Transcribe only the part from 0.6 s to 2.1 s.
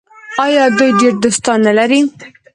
دوی ډیر دوستان نلري؟